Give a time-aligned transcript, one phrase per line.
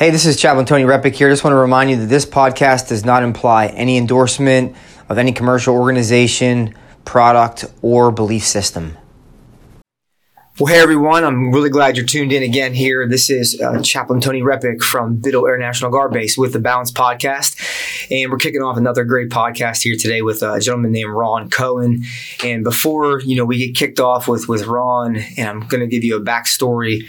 [0.00, 1.28] Hey, this is Chaplain Tony Repic here.
[1.28, 4.74] Just want to remind you that this podcast does not imply any endorsement
[5.10, 8.96] of any commercial organization, product, or belief system.
[10.58, 13.06] Well, hey everyone, I'm really glad you're tuned in again here.
[13.06, 16.90] This is uh, Chaplain Tony Repic from Biddle Air National Guard Base with the Balance
[16.90, 17.60] Podcast.
[18.10, 22.06] And we're kicking off another great podcast here today with a gentleman named Ron Coen.
[22.42, 25.86] And before, you know, we get kicked off with, with Ron, and I'm going to
[25.86, 27.06] give you a backstory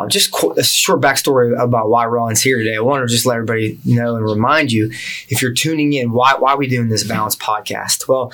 [0.00, 2.76] uh, just qu- a short backstory about why Ron's here today.
[2.76, 4.90] I want to just let everybody know and remind you,
[5.28, 8.08] if you're tuning in, why why are we doing this Balance podcast?
[8.08, 8.32] Well,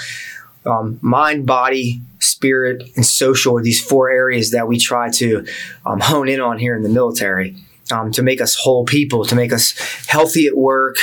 [0.65, 5.47] um, mind, body, spirit, and social are these four areas that we try to
[5.85, 7.57] um, hone in on here in the military
[7.91, 9.75] um, to make us whole people, to make us
[10.07, 10.97] healthy at work,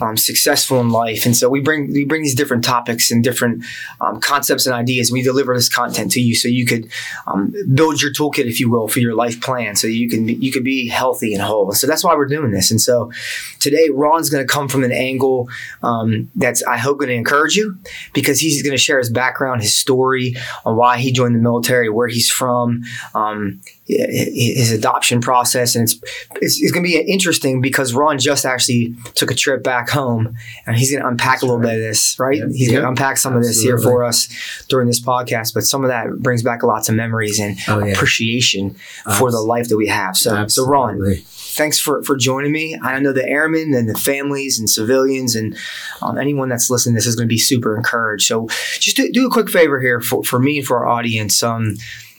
[0.00, 1.26] um, successful in life.
[1.26, 3.64] And so we bring we bring these different topics and different
[4.00, 5.12] um, concepts and ideas.
[5.12, 6.88] We deliver this content to you so you could
[7.26, 10.52] um, build your toolkit, if you will, for your life plan, so you can you
[10.52, 11.72] could be healthy and whole.
[11.72, 12.70] So that's why we're doing this.
[12.70, 13.12] And so
[13.58, 15.48] today, Ron's going to come from an angle
[15.82, 17.76] um, that's I hope going to encourage you
[18.12, 21.88] because he's going to share his background, his story on why he joined the military,
[21.88, 22.82] where he's from
[23.14, 26.00] um, his adoption process, and it's
[26.36, 30.36] it's, it's going to be interesting because Ron just actually took a trip back home,
[30.66, 31.70] and he's going to unpack That's a little right.
[31.70, 32.38] bit of this, right?
[32.38, 32.46] Yeah.
[32.48, 33.48] He's going to unpack some Absolutely.
[33.48, 36.88] of this here for us during this podcast, but some of that brings back lots
[36.88, 37.92] of memories and oh, yeah.
[37.92, 39.18] appreciation Absolutely.
[39.18, 40.16] for the life that we have.
[40.16, 40.66] So, Absolutely.
[40.66, 42.78] so Ron, thanks for, for joining me.
[42.80, 45.56] I know the airmen and the families and civilians and
[46.02, 48.26] um, anyone that's listening this is going to be super encouraged.
[48.26, 48.46] So
[48.78, 51.42] just do, do, a quick favor here for, for me and for our audience.
[51.42, 51.76] Um,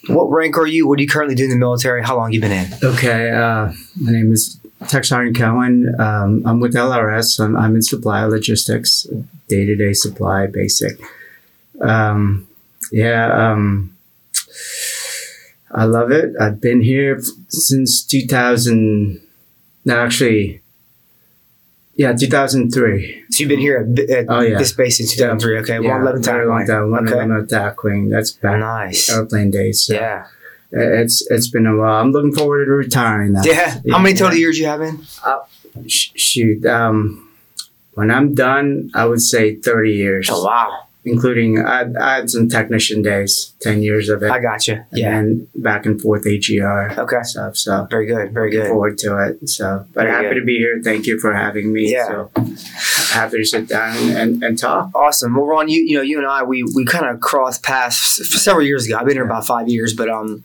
[0.07, 0.87] what rank are you?
[0.87, 2.03] What do you currently do in the military?
[2.03, 2.67] How long you been in?
[2.83, 5.99] Okay, uh, my name is Tech Sergeant Coen.
[5.99, 7.39] Um, I'm with LRS.
[7.39, 9.07] I'm, I'm in supply logistics,
[9.47, 10.99] day to day supply, basic.
[11.81, 12.47] Um,
[12.91, 13.95] yeah, um,
[15.71, 16.33] I love it.
[16.39, 19.21] I've been here since 2000.
[19.85, 20.61] No, actually,
[21.95, 23.25] yeah, 2003.
[23.29, 24.57] So you've been here at, at oh, yeah.
[24.57, 25.59] this base since 2003.
[25.59, 26.91] Okay, yeah, 111 Tower Long time.
[26.91, 27.75] 111 okay.
[27.83, 28.09] wing.
[28.09, 29.83] That's back nice airplane days.
[29.83, 30.27] So yeah.
[30.73, 32.01] It's it's been a while.
[32.01, 33.41] I'm looking forward to retiring now.
[33.43, 33.81] Yeah.
[33.83, 33.93] yeah.
[33.93, 35.03] How many total years you have in?
[35.21, 35.39] Uh,
[35.85, 36.65] sh- shoot.
[36.65, 37.29] Um,
[37.93, 40.29] when I'm done, I would say 30 years.
[40.31, 44.31] Oh wow including I, I, had some technician days, ten years of it.
[44.31, 44.83] I got you.
[44.91, 46.99] Yeah, and back and forth AGR.
[46.99, 47.57] Okay, stuff.
[47.57, 48.67] So very good, very good.
[48.67, 49.49] Forward to it.
[49.49, 50.39] So, but very happy good.
[50.41, 50.81] to be here.
[50.83, 51.91] Thank you for having me.
[51.91, 52.31] Yeah, so
[53.13, 54.91] happy to sit down and, and talk.
[54.93, 55.35] Awesome.
[55.35, 58.65] Well, Ron, you you know you and I we we kind of crossed paths several
[58.65, 58.97] years ago.
[58.97, 60.43] I've been here about five years, but um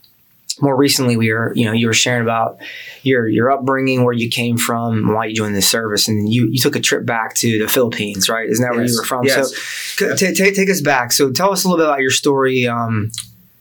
[0.60, 2.58] more recently we were you know you were sharing about
[3.02, 6.58] your your upbringing where you came from why you joined the service and you you
[6.58, 8.48] took a trip back to the philippines right?
[8.48, 8.76] Isn't that yes.
[8.76, 9.24] where you were from?
[9.24, 9.56] Yes.
[9.56, 11.12] so t- t- take us back.
[11.12, 13.10] So tell us a little bit about your story um,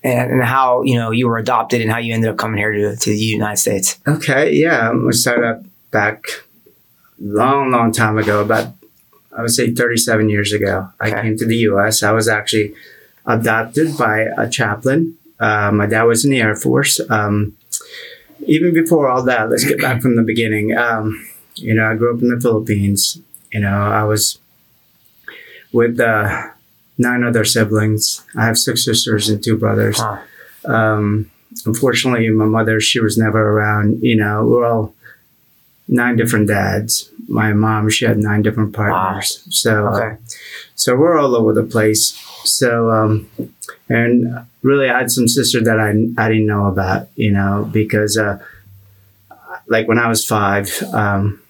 [0.03, 2.71] and, and, how you know you were adopted and how you ended up coming here
[2.71, 3.99] to, to the united states.
[4.07, 6.43] Okay yeah we started up back
[7.19, 8.73] long long time ago about
[9.35, 10.89] i would say 37 years ago.
[11.01, 11.13] Okay.
[11.13, 12.75] i came to the us i was actually
[13.25, 16.99] adopted by a chaplain uh, my dad was in the Air Force.
[17.09, 17.57] Um,
[18.45, 20.77] even before all that, let's get back from the beginning.
[20.77, 23.19] Um, you know, I grew up in the Philippines.
[23.51, 24.39] You know, I was
[25.71, 26.49] with uh,
[26.97, 28.23] nine other siblings.
[28.35, 29.99] I have six sisters and two brothers.
[29.99, 30.21] Huh.
[30.65, 31.31] Um,
[31.65, 34.01] unfortunately, my mother, she was never around.
[34.01, 34.93] You know, we're all
[35.87, 37.09] nine different dads.
[37.27, 39.43] My mom, she had nine different partners.
[39.45, 39.49] Wow.
[39.49, 40.17] So, okay.
[40.75, 42.21] so we're all over the place.
[42.47, 43.29] So, um,
[43.89, 45.89] and really, I had some sister that I,
[46.21, 48.39] I didn't know about, you know, because, uh,
[49.67, 51.41] like when I was five, um,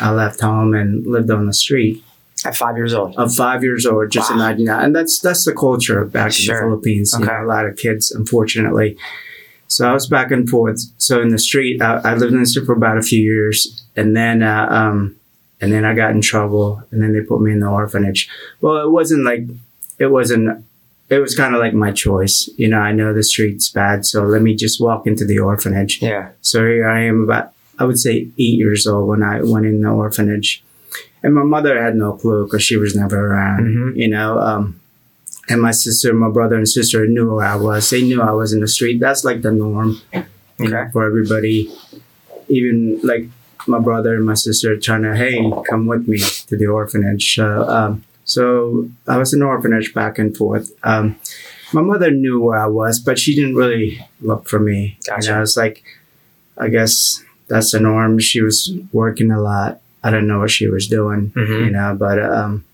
[0.00, 2.02] I left home and lived on the street.
[2.44, 3.16] At five years old.
[3.16, 4.36] Of five years old, just wow.
[4.36, 4.84] imagine that.
[4.84, 6.56] And that's that's the culture back sure.
[6.56, 7.14] in the Philippines.
[7.14, 7.24] Okay.
[7.24, 8.98] You know, a lot of kids, unfortunately.
[9.66, 10.80] So I was back and forth.
[10.98, 13.82] So in the street, I, I lived in the street for about a few years,
[13.96, 15.16] and then uh, um,
[15.60, 18.28] and then I got in trouble, and then they put me in the orphanage.
[18.60, 19.46] Well, it wasn't like
[19.98, 20.64] it wasn't
[21.10, 22.48] it was kind of like my choice.
[22.56, 26.00] You know, I know the street's bad, so let me just walk into the orphanage.
[26.00, 26.30] Yeah.
[26.40, 29.82] So here I am about, I would say eight years old when I went in
[29.82, 30.64] the orphanage.
[31.22, 33.98] And my mother had no clue because she was never around, mm-hmm.
[33.98, 34.38] you know.
[34.38, 34.80] Um,
[35.48, 37.88] and my sister, my brother and sister knew who I was.
[37.90, 38.98] They knew I was in the street.
[39.00, 41.74] That's like the norm, you know, for everybody.
[42.48, 43.26] Even like
[43.66, 47.38] my brother and my sister trying to, hey, come with me to the orphanage.
[47.38, 50.72] Uh, um, so I was in the orphanage back and forth.
[50.82, 51.16] Um,
[51.72, 54.98] my mother knew where I was, but she didn't really look for me.
[55.06, 55.28] Gotcha.
[55.28, 55.82] And I was like,
[56.56, 58.18] I guess that's the norm.
[58.18, 59.80] She was working a lot.
[60.02, 61.64] I don't know what she was doing, mm-hmm.
[61.64, 62.22] you know, but.
[62.22, 62.64] Um,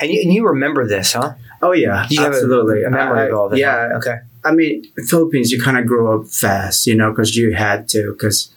[0.00, 1.34] and, you, and you remember this, huh?
[1.62, 2.06] Oh, yeah.
[2.10, 2.82] You absolutely.
[2.82, 3.56] a, a memory I, of all.
[3.56, 3.90] Yeah.
[3.96, 4.18] Okay.
[4.44, 8.12] I mean, Philippines, you kind of grow up fast, you know, because you had to,
[8.12, 8.50] because,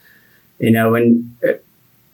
[0.59, 1.35] you know, when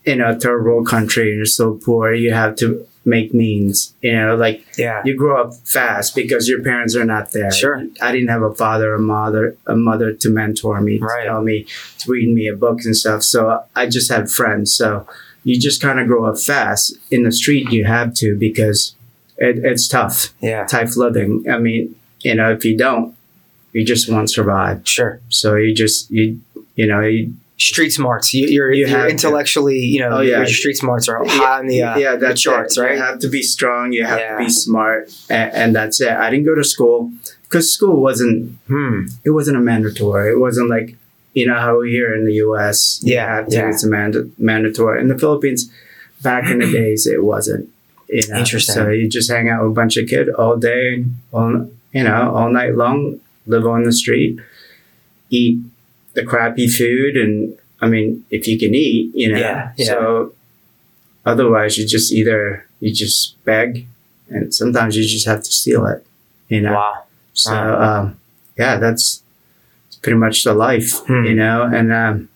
[0.05, 3.93] in a third world country and you're so poor, you have to make means.
[4.01, 5.01] You know, like Yeah.
[5.05, 7.51] you grow up fast because your parents are not there.
[7.51, 7.83] Sure.
[8.01, 11.25] I didn't have a father, a mother, a mother to mentor me, Right.
[11.25, 11.65] tell me,
[11.99, 13.23] to read me a book and stuff.
[13.23, 14.73] So I just had friends.
[14.73, 15.07] So
[15.43, 16.97] you just kind of grow up fast.
[17.09, 18.93] In the street, you have to because
[19.37, 20.65] it, it's tough, Yeah.
[20.65, 21.45] Type living.
[21.49, 23.15] I mean, you know, if you don't,
[23.71, 24.81] you just won't survive.
[24.83, 25.19] Sure.
[25.29, 26.39] So you just you
[26.75, 28.33] you know you Street smarts.
[28.33, 29.09] You, you're, You are to.
[29.09, 30.37] intellectually, you know, Oh, your, yeah.
[30.39, 32.81] your street smarts are high on the, uh, yeah, the that's charts, it.
[32.81, 32.91] right?
[32.95, 33.91] You have to be strong.
[33.93, 34.31] You have Yeah.
[34.33, 36.09] to be smart, and, and that's it.
[36.11, 37.11] I didn't go to school
[37.43, 39.05] because school wasn't Hmm.
[39.25, 40.31] it wasn't a mandatory.
[40.33, 40.95] It wasn't like
[41.33, 42.99] you know how here in the U.S.
[43.03, 43.69] you Yeah, have to, yeah.
[43.69, 44.99] it's a manda- mandatory.
[45.01, 45.69] In the Philippines,
[46.21, 47.69] back in the days, it wasn't.
[48.09, 48.37] You know?
[48.37, 48.73] Interesting.
[48.75, 52.33] So you just hang out with a bunch of kids all day, all you know,
[52.35, 53.19] all night long.
[53.47, 54.39] Live on the street,
[55.29, 55.59] eat
[56.17, 59.39] the crappy food, and I mean, if you can eat, you know.
[59.39, 59.85] Yeah, yeah.
[59.85, 60.33] So
[61.25, 63.87] otherwise, you just either you just beg,
[64.29, 66.05] and sometimes you just have to steal it.
[66.49, 66.73] You know.
[66.73, 67.03] Wow.
[67.33, 67.81] So Wow.
[68.01, 68.19] um,
[68.57, 69.21] yeah, that's
[70.01, 71.23] pretty much the life, Hmm.
[71.25, 71.63] you know.
[71.63, 72.29] And um,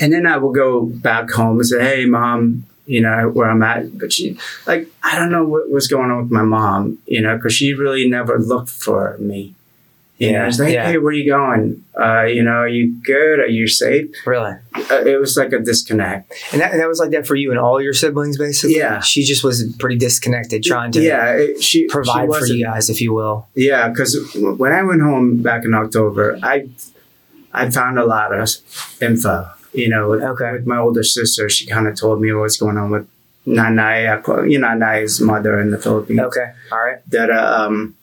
[0.00, 3.62] and then I will go back home and say, "Hey, mom, you know where I'm
[3.62, 7.20] at." But she, like, I don't know what was going on with my mom, you
[7.22, 9.54] know, because she really never looked for me.
[10.18, 10.86] Yeah, it's like, yeah.
[10.86, 11.84] "Hey, where are you going?
[11.98, 13.38] Uh, you know, are you good?
[13.38, 14.52] Are you safe?" Really?
[14.74, 16.32] Uh, it was like a disconnect.
[16.52, 18.76] And that, that was like that for you and all your siblings, basically?
[18.76, 19.00] Yeah.
[19.00, 22.88] She just was pretty disconnected, trying to yeah, it, she she provide for you guys,
[22.88, 23.46] if you will.
[23.54, 26.68] Yeah, because when I went home back in October, I
[27.52, 28.48] I found a lot of
[29.02, 29.50] info.
[29.74, 30.52] You know, with, Okay.
[30.52, 33.06] with my older sister, she kind of told me what was going on with
[33.46, 34.08] Nanay.
[34.08, 36.20] I You know, Nanay's mother in the Philippines.
[36.20, 36.52] Okay.
[36.72, 36.98] All right.
[37.10, 37.94] That uh, um,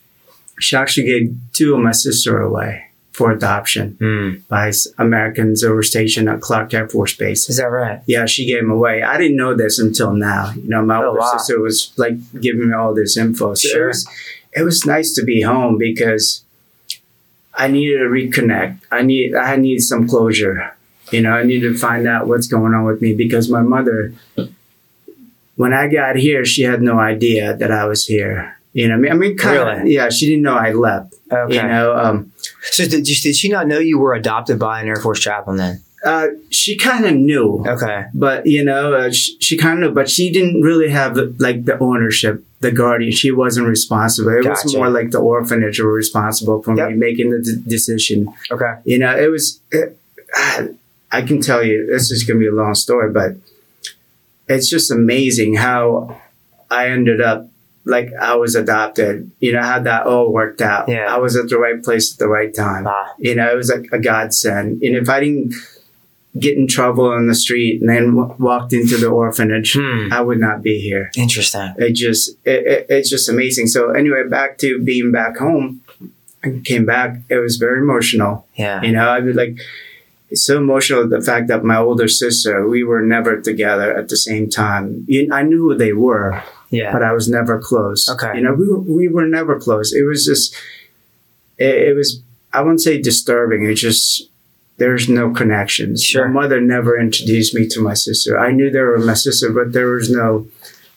[0.60, 4.30] she actually gave two of my sister away for adoption Hmm.
[4.50, 7.48] by Americans who were stationed at Clark Air Force Base.
[7.50, 8.00] Is that right?
[8.08, 9.04] Yeah, she gave them away.
[9.04, 10.52] I didn't know this until now.
[10.56, 11.38] You know, my Oh, older wow.
[11.38, 13.54] sister was like giving me all this info.
[13.54, 13.84] So Sure.
[13.86, 14.08] it was
[14.56, 16.44] it was nice to be home because
[17.56, 18.78] I needed to reconnect.
[18.92, 20.74] I need I need some closure.
[21.12, 24.14] You know, I needed to find out what's going on with me because my mother
[25.56, 28.58] when I got here, she had no idea that I was here.
[28.74, 31.14] You know, I mean, I mean, kind of, yeah, she didn't know I left.
[31.32, 31.56] Okay.
[31.56, 32.32] You know, um,
[32.62, 35.82] So did, did she not know you were adopted by an Air Force chaplain then?
[36.06, 37.64] uh, she kind of knew.
[37.66, 38.06] Okay.
[38.14, 41.64] but you know uh, she, she kind of knew, but she didn't really have like
[41.64, 46.62] the ownership the guardian she wasn't responsible it was more like the orphanage were responsible
[46.62, 46.90] for Yep.
[46.90, 48.74] me making the d- decision Okay.
[48.84, 49.98] you know it was it,
[51.12, 53.36] i can tell you this is going to be a long story but
[54.50, 56.20] it's just amazing how
[56.70, 57.48] i ended up
[57.86, 61.14] like i was adopted you know how that all worked out Yeah.
[61.14, 63.70] i was at the right place at the right time Ah, you know, it was
[63.70, 64.82] like a godsend.
[64.84, 65.54] And if I didn't
[66.40, 70.12] get in trouble on the street and then w- walked into the orphanage, Hmm.
[70.12, 71.12] I would not be here.
[71.16, 71.74] interesting.
[71.78, 73.68] It just, it, it, it's just amazing.
[73.68, 75.82] So anyway, back to being back home.
[76.44, 77.18] I came back.
[77.30, 78.48] It was very emotional.
[78.56, 78.82] Yeah.
[78.82, 79.58] You know, I was like,
[80.32, 84.18] it's so emotional the fact that my older sister, we were never together at the
[84.18, 85.06] same time.
[85.08, 86.42] You- I knew who they were,
[86.74, 86.92] Yeah.
[86.92, 88.10] but I was never close.
[88.10, 88.36] Okay.
[88.36, 89.94] You know, we were, we were never close.
[89.94, 90.56] It was just,
[91.58, 92.22] it, it was,
[92.52, 93.64] I wouldn't say disturbing.
[93.66, 94.30] It just,
[94.78, 96.04] there's no connections.
[96.04, 96.28] Sure.
[96.28, 98.40] My mother never introduced me to my sister.
[98.40, 100.48] I knew they were my sister, but there was no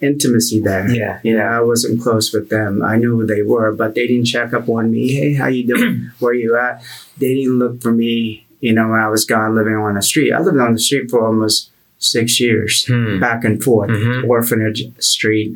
[0.00, 0.88] intimacy there.
[0.90, 1.20] Yeah.
[1.22, 2.82] You know, I wasn't close with them.
[2.82, 5.12] I knew who they were, but they didn't check up on me.
[5.12, 6.10] Hey, how you doing?
[6.20, 6.82] Where you at?
[7.18, 10.32] They didn't look for me, you know, when I was gone living on the street.
[10.32, 13.18] I lived on the street for almost six years, Hmm.
[13.20, 14.28] back and forth, Mhm.
[14.28, 15.52] orphanage street,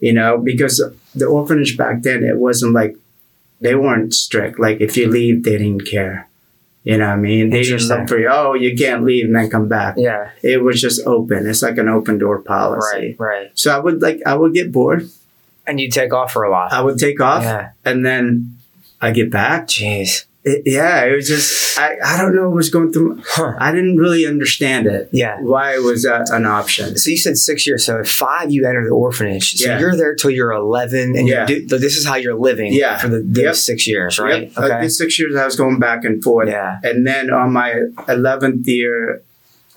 [0.00, 0.82] you know, because
[1.14, 2.96] the orphanage back then, it wasn't like,
[3.60, 4.58] they weren't strict.
[4.58, 6.28] Like, if you leave, they didn't care.
[6.82, 7.48] You know what I mean?
[7.50, 7.96] They Interesting.
[7.98, 8.28] look for you.
[8.30, 9.94] Oh, you can't leave and then come back.
[9.96, 10.28] Yeah.
[10.42, 11.46] It was just open.
[11.46, 13.16] It's like an open door policy.
[13.16, 13.16] Right.
[13.18, 13.50] Right.
[13.54, 15.08] So I would like, I would get bored.
[15.66, 16.68] And you take off for a while.
[16.70, 17.70] I would take off yeah.
[17.86, 18.56] and then
[19.00, 19.66] I get back.
[19.68, 20.24] Jeez.
[20.46, 23.22] It, yeah, it was just I, I don't know what was going through.
[23.24, 23.54] Huh.
[23.58, 25.08] I didn't really understand it.
[25.10, 25.40] Yeah.
[25.40, 26.98] Why was that an option?
[26.98, 27.86] So you said six years.
[27.86, 29.54] So at five, you enter the orphanage.
[29.54, 29.78] So Yeah.
[29.80, 31.48] you're there till you're 11, and Yeah.
[31.48, 32.98] you do, this is how you're living Yeah.
[32.98, 33.54] for the, those Yep.
[33.54, 34.42] six years, right?
[34.54, 34.56] Yep.
[34.58, 36.78] Like, the six years I was going back and forth, Yeah.
[36.82, 39.22] and then on my eleventh year,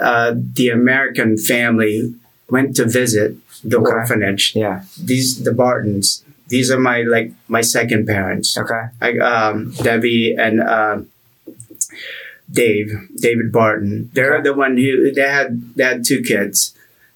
[0.02, 2.14] uh, the American family
[2.50, 3.92] went to visit the Okay.
[3.92, 4.52] orphanage.
[4.54, 4.82] Yeah.
[5.02, 6.24] These the Bartons.
[6.48, 8.58] These are my like my second parents.
[8.58, 8.84] Okay.
[9.02, 11.00] I, um, Debbie and uh,
[12.52, 14.10] Dave, David Barton.
[14.14, 14.44] They're Okay.
[14.44, 15.76] the one who they had.
[15.76, 16.74] They had two kids.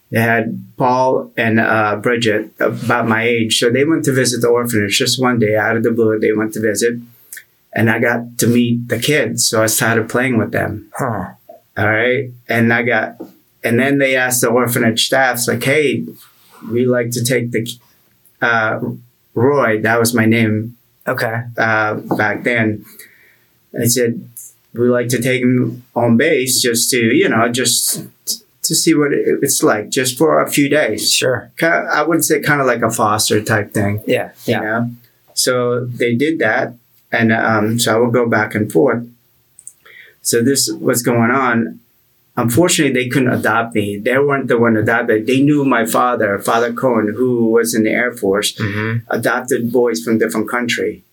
[0.10, 3.58] They had Paul and uh, Bridget, about my age.
[3.58, 6.20] So they went to visit the orphanage just one day out of the blue.
[6.20, 7.00] They went to visit,
[7.74, 9.48] and I got to meet the kids.
[9.48, 10.92] So I started playing with them.
[10.98, 11.32] Huh.
[11.78, 13.16] All right, and I got
[13.64, 16.06] and then they asked the orphanage staffs like, "Hey,
[16.70, 17.66] we like to take the
[18.42, 18.82] uh,
[19.34, 19.82] Roy.
[19.82, 21.42] That was my name Okay.
[21.58, 22.86] uh, back then.
[23.80, 24.28] I said
[24.74, 28.06] we like to take him on base just to you know just
[28.64, 31.12] to see what it's like just for a few days.
[31.12, 31.52] Sure.
[31.58, 34.04] Kind I would say kind of like a foster type thing.
[34.06, 34.32] Yeah.
[34.46, 34.60] You Yeah.
[34.62, 34.92] know?
[35.34, 36.74] So they did that,
[37.12, 39.08] and um, so I would go back and forth.
[40.22, 41.80] So this was going on.
[42.42, 43.98] Unfortunately, they couldn't adopt me.
[43.98, 45.28] They weren't the one adopted.
[45.28, 50.02] They knew my father, Father Coen, who was in the Air Force, hmm adopted boys
[50.04, 51.04] from different country.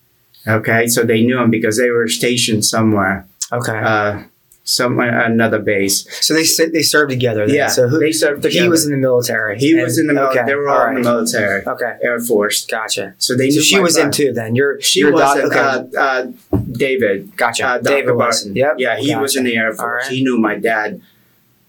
[0.47, 3.77] Okay, so they knew him because they were stationed somewhere, Okay.
[3.93, 4.23] uh,
[4.65, 6.07] somewhere another base.
[6.27, 6.45] so they
[6.77, 7.47] they served together.
[7.47, 7.57] Then.
[7.57, 8.63] Yeah, So who, they served together.
[8.65, 9.59] he was in the military.
[9.59, 10.41] He and- was in the military.
[10.41, 10.47] Okay.
[10.51, 11.93] They were all all in the military, Okay.
[12.03, 12.67] Air Force.
[12.67, 13.15] Gotcha.
[13.19, 14.31] So they So knew she my was in too.
[14.33, 15.53] Then you're She you're wasn't.
[15.53, 15.97] dot- okay.
[15.97, 17.37] Uh, uh, David.
[17.37, 17.67] gotcha.
[17.67, 18.17] Uh, David Barton.
[18.19, 18.57] Wilson.
[18.57, 18.75] Yep.
[18.79, 20.05] Yeah, he was in the Air Force.
[20.05, 20.13] right.
[20.13, 21.01] He knew my dad.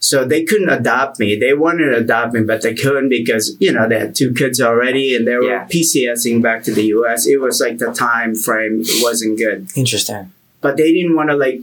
[0.02, 1.36] So they couldn't adopt me.
[1.38, 4.62] They wanted to adopt me, but they couldn't because, you know, they had two kids
[4.62, 5.66] already and they were Yeah.
[5.68, 7.28] PCSing back to the US.
[7.28, 9.68] It was like the time frame wasn't good.
[9.76, 10.32] Interesting.
[10.62, 11.62] But they didn't want to like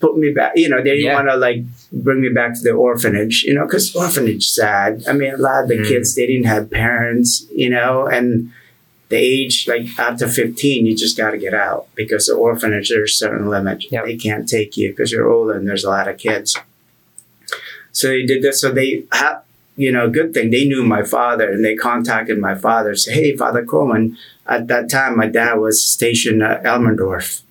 [0.00, 1.14] put me back, you know, they didn't Yeah.
[1.14, 5.02] want to like bring me back to the orphanage, you know, because orphanage sad.
[5.08, 5.88] I mean, a lot of the Mm.
[5.88, 8.50] kids, they didn't have parents, you know, and
[9.08, 13.12] the age, like after 15, you just got to get out because the orphanage, there's
[13.12, 13.84] a certain limit.
[13.90, 14.04] Yep.
[14.04, 16.56] They can't take you because you're older and there's a lot of kids.
[17.92, 18.60] So they did this.
[18.60, 19.42] So they have,
[19.76, 22.94] you know, good thing they knew my father and they contacted my father.
[22.94, 24.16] Say, hey, Father Coleman.
[24.46, 27.42] At that time, my dad was stationed at Elmendorf.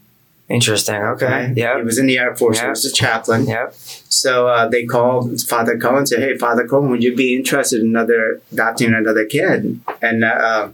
[0.49, 0.95] Interesting.
[0.95, 1.53] Okay.
[1.55, 1.77] Yeah.
[1.77, 2.59] He was in the Air Force.
[2.59, 3.45] He was a chaplain.
[3.45, 3.73] Yep.
[4.09, 7.81] So uh, they called Father Coen and said, "Hey, Father Coen, would you be interested
[7.81, 10.69] in another adopting another kid?" And uh,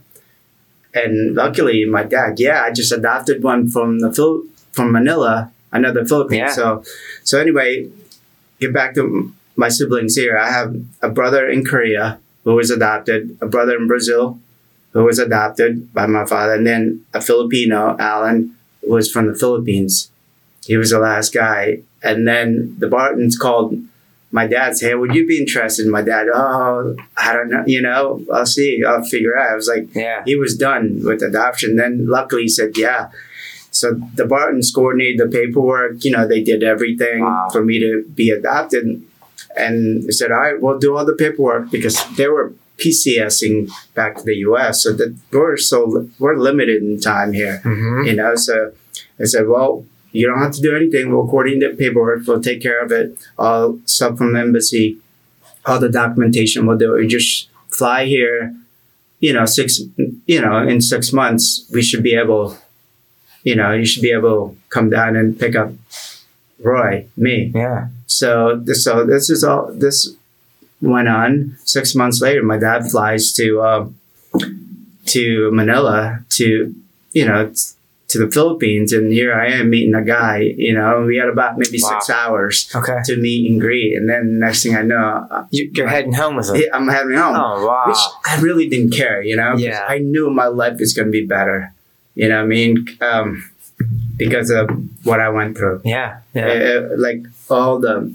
[0.94, 6.06] and luckily, my dad, yeah, I just adopted one from the Phil- from Manila, another
[6.06, 6.38] Philippine.
[6.38, 6.52] Yeah.
[6.52, 6.82] So
[7.22, 7.88] so anyway,
[8.58, 10.36] get back to my siblings here.
[10.36, 14.38] I have a brother in Korea who was adopted, a brother in Brazil
[14.92, 19.34] who was adopted by my father, and then a Filipino, Alan, who was from the
[19.38, 20.10] Philippines.
[20.64, 21.80] He was the last guy.
[22.02, 23.78] And then the Bartons called
[24.32, 25.86] my dad, say, hey, would you be interested?
[25.86, 29.50] My dad, oh, I don't know, you know, I'll see, I'll figure out.
[29.50, 30.22] I was like, Yeah.
[30.24, 31.76] he was done with adoption.
[31.76, 33.10] Then luckily he said, yeah.
[33.70, 36.04] So the Bartons coordinated the paperwork.
[36.04, 37.48] You know, they did everything Wow.
[37.52, 39.02] for me to be adopted.
[39.56, 44.16] And they said, all right, we'll do all the paperwork because they were PCSing back
[44.16, 44.82] to the U.S.
[44.82, 47.58] So that we're so we're limited in time here.
[47.58, 48.72] hmm You know, so
[49.20, 51.10] I said, well, you don't have to do anything.
[51.10, 52.26] We'll coordinate the paperwork.
[52.26, 53.16] We'll take care of it.
[53.38, 54.98] All stuff from the embassy,
[55.64, 56.98] all the documentation we'll do.
[57.00, 58.54] You just fly here.
[59.20, 59.80] You know, six.
[60.26, 62.56] You know, in six months we should be able.
[63.42, 65.70] You know, you should be able to come down and pick up
[66.58, 67.52] Roy, me.
[67.54, 67.88] Yeah.
[68.20, 68.28] So
[68.66, 69.70] this, so this is all.
[69.72, 69.96] This
[70.80, 71.56] went on.
[71.64, 73.88] Six months later, my dad flies to uh,
[75.06, 76.74] to Manila to
[77.12, 77.72] you know t-
[78.08, 80.38] to the Philippines, and here I am meeting a guy.
[80.56, 82.98] You know, we had about maybe six hours Okay.
[83.06, 86.36] to meet and greet, and then next thing I know, uh, You, you're heading home
[86.36, 86.62] with them.
[86.72, 87.34] I'm heading home.
[87.36, 87.84] Oh wow.
[87.88, 89.84] Which I really didn't care, you know, Yeah.
[89.88, 91.72] I knew my life is going to be better.
[92.14, 92.86] You know what I mean?
[93.00, 93.50] Um,
[94.16, 94.70] because of
[95.04, 96.20] what I went through yeah.
[96.34, 96.46] Yeah.
[96.46, 98.14] uh, like all the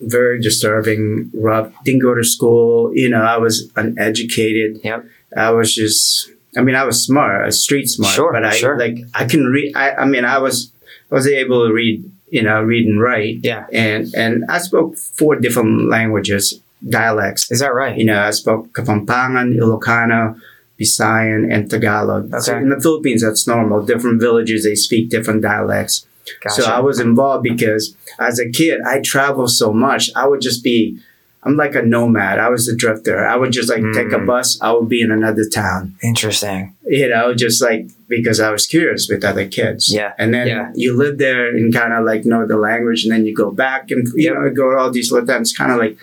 [0.00, 5.04] very disturbing rough didn't go to school you know i was uneducated Yep.
[5.36, 8.78] i was just i mean i was smart a street smart Sure, but i sure.
[8.78, 10.70] like i can read I, I mean i was
[11.10, 13.66] i was able to read you know read and write Yeah.
[13.72, 17.98] and and i spoke four different languages dialects Is that right?
[17.98, 20.38] you know i spoke kapampangan ilocano
[20.80, 22.32] Visayan and Tagalog.
[22.40, 23.84] So in the Philippines, that's normal.
[23.84, 26.06] Different villages, they speak different dialects.
[26.42, 26.62] Gotcha.
[26.62, 30.10] So I was involved because as a kid, I traveled so much.
[30.14, 30.98] I would just be,
[31.42, 32.38] I'm like a nomad.
[32.38, 33.26] I was a drifter.
[33.26, 34.26] I would just like take a Mm.
[34.26, 34.58] bus.
[34.60, 36.74] I would be in another town, Interesting.
[36.84, 39.92] you know, just like because I was curious with other kids.
[39.92, 40.72] Yeah, And then yeah.
[40.74, 43.90] you live there and kind of like know the language, and then you go back
[43.90, 44.34] and you Yep.
[44.34, 45.52] know go to all these little towns.
[45.56, 45.96] Kind of like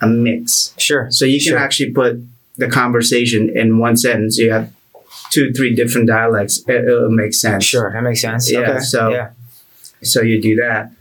[0.00, 0.74] a mix.
[0.78, 1.06] Sure.
[1.10, 1.58] So you can Sure.
[1.58, 2.20] actually put
[2.58, 4.36] the conversation in one sentence.
[4.38, 4.72] You have
[5.30, 6.62] two, three different dialects.
[6.68, 7.64] It, it'll make sense.
[7.64, 7.90] Sure.
[7.92, 8.50] That makes sense.
[8.50, 8.80] Yeah, Okay.
[8.80, 9.30] so- yeah.
[10.02, 10.92] So you do that.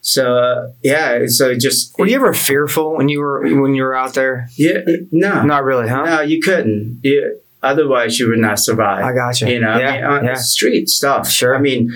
[0.00, 3.84] So uh, yeah, so it just Were you ever fearful when you were when you
[3.84, 4.48] were out there?
[4.56, 4.78] yeah
[5.12, 6.04] no Not really, huh?
[6.04, 6.98] no you couldn't.
[7.04, 9.04] You, otherwise you would not survive.
[9.04, 9.46] I got you.
[9.46, 9.90] You know, Yeah.
[9.90, 10.34] I mean, on yeah.
[10.34, 11.30] street stuff.
[11.30, 11.54] Sure.
[11.56, 11.92] I mean,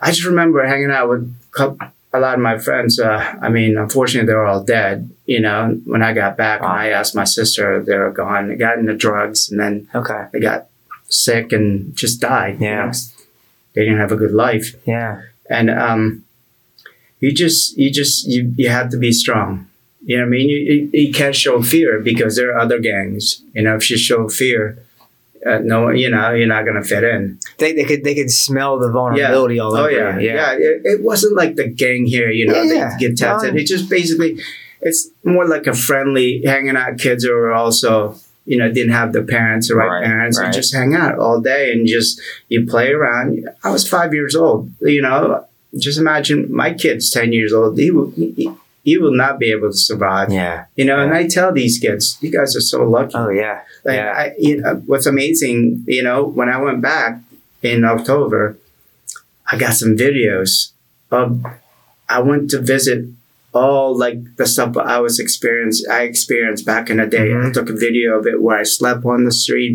[0.00, 1.76] I just remember hanging out with cou-
[2.12, 2.98] a lot of my friends.
[2.98, 5.10] Uh, I mean, unfortunately, they were all dead.
[5.26, 6.76] You know, when I got back, and Wow.
[6.76, 8.48] I asked my sister, they were gone.
[8.48, 10.24] They got into drugs, and then Okay.
[10.32, 10.68] they got
[11.08, 12.60] sick and just died.
[12.60, 12.86] you Yeah.
[12.86, 12.92] know.
[13.74, 15.22] They didn't have a good life, Yeah.
[15.48, 16.24] and um,
[17.20, 19.66] you just, you just, you, you have to be strong.
[20.04, 20.48] You know what I mean?
[20.48, 23.42] You, you, you can't show fear because there are other gangs.
[23.54, 24.78] You know, if you show fear,
[25.46, 27.38] uh, no, you know, you're not gonna fit in.
[27.58, 29.62] They, they could they could smell the vulnerability yeah.
[29.62, 29.90] all oh, over.
[29.90, 30.52] yeah, yeah.
[30.52, 33.56] It, it wasn't like the gang here, you know, Yeah, they get tested.
[33.56, 34.40] It just basically,
[34.80, 36.98] it's more like a friendly hanging out.
[36.98, 38.16] Kids who are also,
[38.46, 40.46] you know, didn't have the parents, the right, Right, parents, right.
[40.46, 43.48] and just hang out all day and just you play around.
[43.62, 45.44] I was five years old, you know.
[45.78, 47.78] Just imagine my kid's ten years old.
[47.78, 47.90] He.
[48.16, 48.50] He,
[48.88, 50.56] he will not be able to survive, Yeah.
[50.78, 50.98] you know.
[51.04, 53.12] And I tell these kids, you guys are so lucky.
[53.20, 53.56] Oh yeah.
[53.84, 54.12] Like Yeah.
[54.22, 57.12] I, you know, what's amazing, you know, when I went back
[57.62, 58.42] in October,
[59.50, 60.72] I got some videos
[61.10, 61.26] of
[62.08, 63.00] I went to visit
[63.52, 67.28] all like the stuff I was experienced I experienced back in the day.
[67.32, 67.54] I Mhm.
[67.56, 69.72] took a video of it where I slept on the street,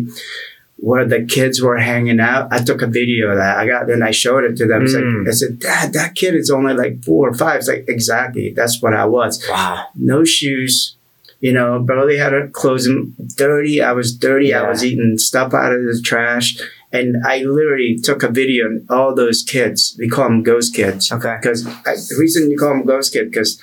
[0.76, 2.52] where the kids were hanging out.
[2.52, 3.56] I took a video of that.
[3.56, 4.82] I got then I showed it to them.
[4.82, 5.20] It's Mm.
[5.20, 7.58] like I said, Dad, that kid is only like four or five.
[7.58, 9.86] It's like exactly that's what I was Wow.
[9.94, 10.96] no shoes,
[11.40, 13.80] you know, barely had a clothes, and dirty.
[13.82, 14.52] I was dirty.
[14.52, 16.58] I was eating stuff out of the trash.
[16.92, 19.96] And I literally took a video of all those kids.
[19.98, 21.10] We call them ghost kids.
[21.10, 21.36] Okay.
[21.40, 23.60] Because the reason you call them ghost kid, because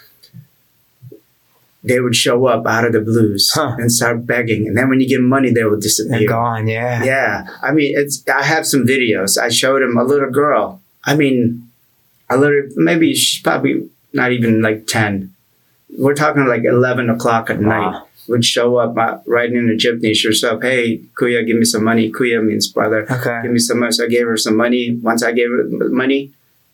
[1.83, 3.75] they would show up out of the blues Huh.
[3.79, 4.67] and start begging.
[4.67, 6.27] And then when you give them money, they would They're disappear.
[6.27, 6.67] gone.
[6.67, 7.03] Yeah.
[7.03, 8.23] Yeah, I mean, it's.
[8.29, 9.37] I have some videos.
[9.37, 10.81] I showed him a little girl.
[11.03, 11.67] I mean,
[12.29, 12.63] a little.
[12.75, 15.33] Maybe she's probably not even like ten.
[15.97, 18.01] We're talking like eleven o'clock at night.
[18.27, 20.13] Would show up uh, riding in a jeepney.
[20.15, 20.61] She was up.
[20.61, 22.11] Hey, Kuya, give me some money.
[22.11, 23.05] Kuya means brother.
[23.11, 23.39] Okay.
[23.41, 23.91] Give me some money.
[23.91, 24.91] So I gave her some money.
[25.01, 26.31] Once I gave her money,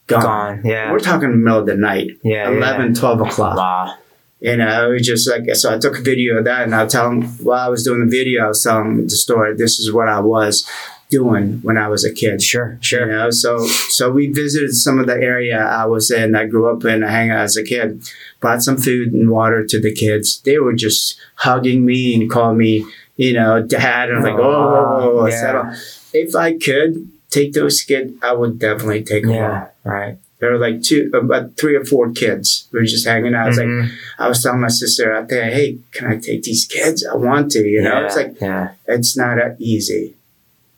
[0.08, 0.22] gone.
[0.22, 0.62] Gone.
[0.66, 0.92] Yeah.
[0.92, 2.12] We're talking middle of the night.
[2.22, 2.50] Yeah.
[2.52, 3.56] 11, 12 o'clock.
[3.58, 3.96] Wow.
[4.40, 5.74] You know, it was just like so.
[5.74, 8.12] I took a video of that, and I'll tell them while I was doing the
[8.12, 9.56] video, I was telling the story.
[9.56, 10.70] This is what I was
[11.10, 12.44] doing when I was a kid.
[12.44, 12.78] Sure.
[12.82, 13.08] sure.
[13.08, 16.36] You know, so so we visited some of the area I was in.
[16.36, 17.04] I grew up in.
[17.04, 18.04] I hang out as a kid.
[18.40, 20.42] Brought some food and water to the kids.
[20.42, 24.10] They were just hugging me and calling me, you know, dad.
[24.10, 25.76] And I'm like, Oh, oh, yeah.
[26.14, 29.34] If I could take those kids, I would definitely take them.
[29.34, 29.62] Yeah.
[29.86, 29.92] all.
[29.92, 30.18] Right.
[30.40, 32.68] There were like two, uh, about three or four kids.
[32.72, 33.46] We were just hanging out.
[33.46, 33.68] I was like.
[33.68, 33.96] Mm-hmm.
[34.20, 37.06] I was telling my sister out there, hey, can I take these kids?
[37.06, 38.00] I want to, you know?
[38.00, 38.06] yeah.
[38.06, 38.72] It's like, yeah.
[38.88, 40.16] it's not that easy.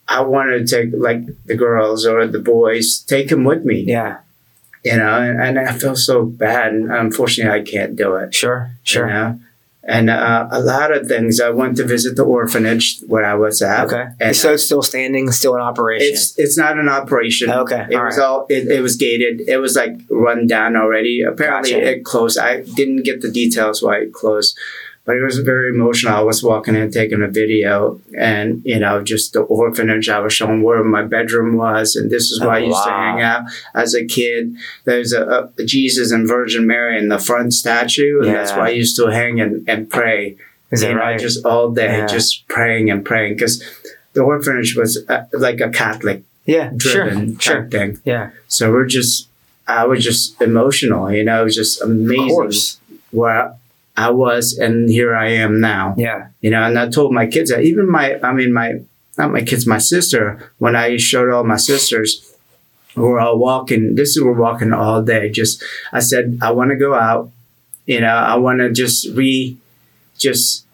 [0.08, 4.18] I wanted to take like the girls or the boys, take them with me, Yeah.
[4.84, 5.22] you know?
[5.22, 6.74] And, and I feel so bad.
[6.74, 8.72] And unfortunately, I can't do it, Sure.
[8.84, 9.08] Sure.
[9.08, 9.40] you know?
[9.90, 13.62] And uh, a lot of things, I went to visit the orphanage where I was
[13.62, 13.88] at.
[13.88, 14.06] Okay.
[14.20, 16.08] And so it's still standing, still in operation.
[16.12, 17.50] it's it's not an operation.
[17.50, 18.24] Okay, It all was right.
[18.24, 19.42] all it, it was gated.
[19.48, 21.24] It was like run down already.
[21.24, 21.92] Apparently Gotcha.
[21.92, 22.38] it closed.
[22.38, 24.56] I didn't get the details why it closed.
[25.10, 26.14] But it was very emotional.
[26.14, 30.08] I was walking in taking a video and you know, just the orphanage.
[30.08, 32.92] I was showing where my bedroom was and this is where I Oh, used to
[32.92, 33.44] hang out
[33.74, 34.56] as a kid.
[34.84, 38.58] There's a, a Jesus and Virgin Mary in the front statue, and that's Yeah.
[38.58, 40.38] where I used to hang and, and pray
[40.70, 41.20] Is that you know, right?
[41.20, 42.06] just all day, Yeah.
[42.06, 43.56] just praying and praying because
[44.14, 46.70] the orphanage was uh, like a Catholic yeah.
[46.86, 47.62] driven Sure.
[47.62, 47.68] Sure.
[47.74, 47.98] thing.
[48.06, 48.30] Yeah.
[48.48, 49.28] So we're just,
[49.68, 52.78] I was just emotional, you know, it was just Of amazing course.
[53.10, 53.56] where
[53.98, 56.28] I was and here I am now, Yeah.
[56.42, 58.80] you know, and I told my kids that even my, I mean, my,
[59.18, 62.26] not my kids, my sister, when I showed all my sisters,
[62.96, 65.30] we're all walking, this is, we're walking all day.
[65.30, 67.30] Just, I said, I want to go out,
[67.86, 69.58] you know, I want to just re,
[70.18, 70.66] just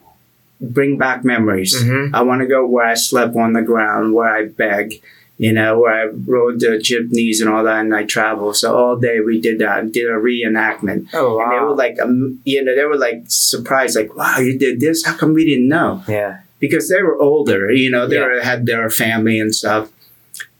[0.60, 1.74] bring back memories.
[1.82, 2.10] Mhm.
[2.14, 5.02] I want to go where I slept on the ground, where I beg,
[5.38, 8.54] you know, where I rode the jeepneys and all that, and I travel.
[8.54, 12.40] So all day we did that, did a reenactment, Oh and they were like, um,
[12.44, 15.04] you know, they were like surprised, like, "Wow, you did this?
[15.04, 16.40] How come we didn't know?" yeah.
[16.58, 18.26] Because they were older, you know, they Yeah.
[18.28, 19.90] were, had their family and stuff,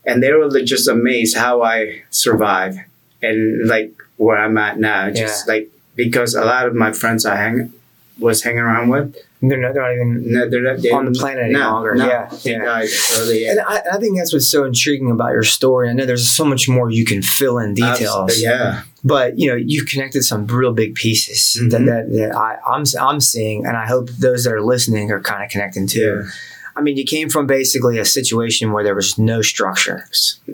[0.05, 2.79] and they were just amazed how I survived
[3.23, 5.11] and like where I'm at now.
[5.11, 7.73] Just like because a lot of my friends I hang
[8.19, 11.13] was hanging around with, They're not, they're not even no, they're not, they, on the
[11.13, 11.95] planet any no, longer.
[11.95, 12.31] no, Yeah.
[12.43, 12.65] Yeah.
[12.65, 13.47] died early.
[13.47, 15.91] And I, I think that's what's so intriguing about your story.
[15.91, 18.83] I know there's so much more you can fill in details, Abs- yeah.
[19.05, 21.87] but you know you've connected some real big pieces that, Mhm.
[21.87, 25.45] that, that I, I'm I'm seeing, and I hope those that are listening are kind
[25.45, 26.23] of connecting too.
[26.25, 26.31] Yeah.
[26.77, 30.09] I mean, you came from basically a situation where there was no structure,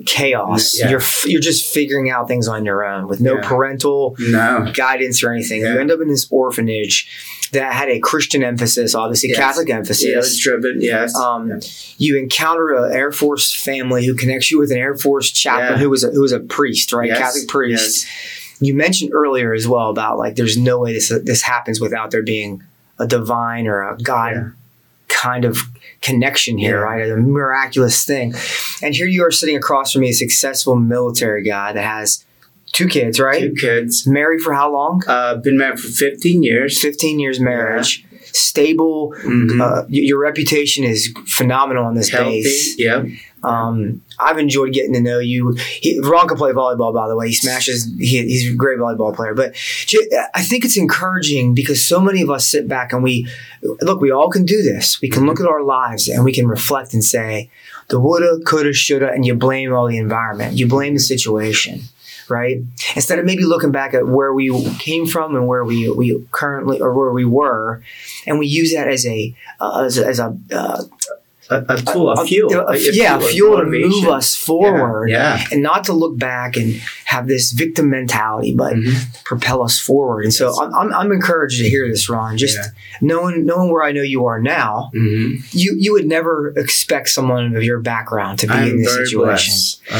[0.06, 0.78] chaos.
[0.78, 0.90] Yeah.
[0.90, 3.48] You're f- you're just figuring out things on your own with no Yeah.
[3.48, 4.70] parental No.
[4.72, 5.62] guidance or anything.
[5.62, 5.74] Yeah.
[5.74, 7.08] You end up in this orphanage
[7.52, 9.38] that had a Christian emphasis, obviously Yes.
[9.38, 10.38] Catholic Yeah, it was emphasis.
[10.38, 10.80] driven.
[10.80, 11.14] Yes.
[11.14, 11.60] Um.
[11.98, 15.90] You encounter an Air Force family who connects you with an Air Force chaplain who
[15.90, 17.08] was a, who was a priest, right?
[17.08, 17.18] Yes.
[17.18, 18.06] Catholic priest.
[18.60, 22.22] You mentioned earlier as well about like there's no way this this happens without there
[22.22, 22.62] being
[22.98, 24.52] a divine or a God
[25.08, 25.58] kind of
[26.02, 26.82] connection here, Yeah.
[26.82, 27.10] right?
[27.10, 28.34] A miraculous thing.
[28.82, 32.24] And here you are sitting across from me, a successful military guy that has
[32.72, 33.40] Two kids, right?
[33.40, 34.06] Two kids.
[34.06, 35.02] Married for how long?
[35.06, 36.80] Uh, been married for 15 years.
[36.80, 38.02] 15 years marriage.
[38.32, 39.14] Stable.
[39.24, 39.60] Mhm.
[39.60, 42.42] Uh, y- your reputation is phenomenal on this Healthy.
[42.42, 42.78] base.
[42.78, 43.04] Yeah.
[43.44, 45.56] Um, I've enjoyed getting to know you.
[45.80, 47.26] He, Ron can play volleyball, by the way.
[47.28, 47.92] He smashes.
[47.98, 49.34] He, he's a great volleyball player.
[49.34, 49.54] But
[50.34, 53.26] I think it's encouraging because so many of us sit back and we
[53.80, 54.00] look.
[54.00, 55.00] We all can do this.
[55.00, 57.50] We can look at our lives and we can reflect and say,
[57.88, 60.56] the woulda, coulda, shoulda, and you blame all the environment.
[60.56, 61.82] You blame the situation.
[62.32, 62.62] Right.
[62.96, 66.80] Instead of maybe looking back at where we came from and where we, we currently
[66.80, 67.82] or where we were,
[68.26, 70.82] and we use that as a uh, as as a uh,
[71.50, 72.52] A, a tool, a, a- fuel.
[72.54, 75.42] a- a yeah, of fuel to move us forward, Yeah.
[75.50, 76.74] and not to look back and
[77.04, 79.22] have this victim mentality, but Mhm.
[79.24, 80.22] propel us forward.
[80.24, 80.58] And so Yes.
[80.62, 82.38] I'm, I'm, I'm encouraged to hear this, Ron.
[82.38, 82.66] Just Yeah.
[83.02, 85.42] knowing knowing where I know you are now, Mhm.
[85.52, 89.06] you you would never expect someone of your background to be in I'm this very
[89.06, 89.52] situation.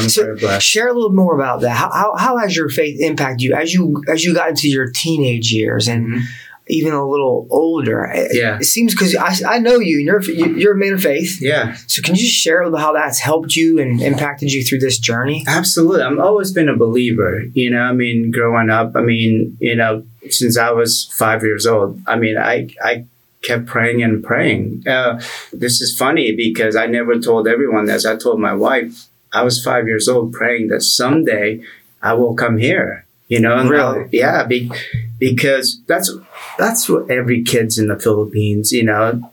[0.09, 1.75] So share a little more about that.
[1.75, 4.89] How, how, how has your faith impacted you as you as you got into your
[4.89, 6.21] teenage years and Mhm.
[6.67, 8.09] Even a little older?
[8.31, 8.57] Yeah.
[8.57, 9.97] it seems because I, I know you.
[9.97, 11.39] You're you're a man of faith.
[11.41, 11.75] Yeah.
[11.87, 15.43] So can you just share how that's helped you and impacted you through this journey?
[15.47, 16.01] Absolutely.
[16.01, 17.43] I've always been a believer.
[17.53, 21.65] You know, I mean, growing up, I mean, you know, since I was five years
[21.65, 23.05] old, I mean, I, I
[23.41, 24.87] kept praying and praying.
[24.87, 25.21] Uh,
[25.51, 28.05] this is funny because I never told everyone this.
[28.05, 31.61] I told my wife, I was five years old praying that someday
[32.01, 33.05] I will come here.
[33.27, 34.09] You know, Really?
[34.11, 34.71] Yeah, be,
[35.17, 36.11] because that's
[36.57, 39.31] that's what every kid's in the Philippines, you know,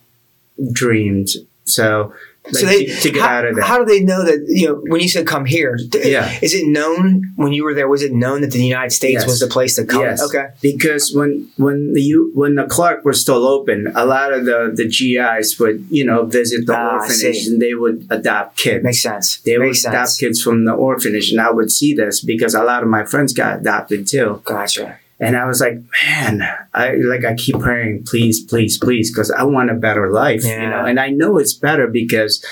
[0.72, 1.28] dreamed.
[1.64, 2.12] So,
[2.52, 3.64] So they to, to get how, out of that.
[3.64, 5.78] how do they know that you know when you said come here?
[5.92, 6.26] Yeah.
[6.42, 7.86] is it known when you were there?
[7.86, 9.26] Was it known that the United States Yes.
[9.26, 10.00] was the place to come?
[10.00, 10.22] Yes.
[10.22, 14.46] Okay, because when when the U- when the Clark was still open, a lot of
[14.46, 18.82] the the GIs would you know visit the Ah, orphanage and they would adopt kids.
[18.82, 19.38] makes sense.
[19.44, 22.64] they would makes adopt kids from the orphanage, and I would see this because a
[22.64, 24.40] lot of my friends got adopted too.
[24.44, 24.98] Gotcha.
[25.20, 29.42] And I was like, man, I like I keep praying, please, please, please, because I
[29.42, 30.86] want a better life, you know.
[30.86, 32.42] And I know it's better because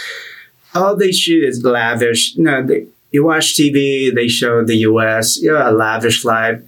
[0.75, 2.37] all they shoot is lavish.
[2.37, 5.39] You know, they, you watch TV, they show the U.S.
[5.39, 6.63] You know, a lavish life.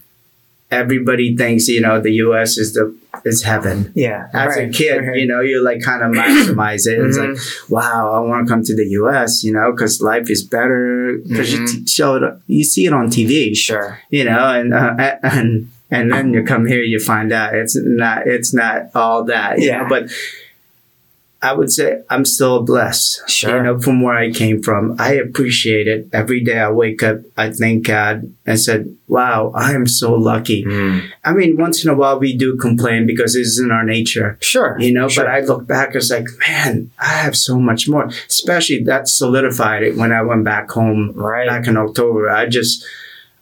[0.71, 2.57] Everybody thinks you know the U.S.
[2.57, 3.93] is the is heaven.
[3.95, 4.29] Yeah.
[4.33, 5.19] As a kid, right.
[5.19, 6.99] you know, you like kind of maximize it.
[6.99, 7.37] It's like,
[7.69, 9.43] wow, I want to come to the U.S.
[9.45, 11.21] You know, because life is better.
[11.29, 14.01] Because you t- show it, you see it on TV sure.
[14.09, 18.27] you know, and uh, and and then you come here, you find out it's not
[18.27, 19.83] it's not all that, you Yeah.
[19.83, 19.89] know.
[19.89, 20.11] But
[21.43, 23.57] I would say I'm still blessed, Sure.
[23.57, 24.97] you know, from where I came from.
[24.99, 26.59] I appreciate it every day.
[26.59, 30.99] I wake up, I thank God, and said, "Wow, I am so lucky." Hmm.
[31.25, 34.77] I mean, once in a while we do complain because it's in our nature, Sure.
[34.79, 35.09] you know.
[35.09, 35.25] Sure.
[35.25, 38.11] But I look back, it's like, man, I have so much more.
[38.29, 41.49] Especially that solidified it when I went back home right.
[41.49, 42.29] back in October.
[42.29, 42.85] I just,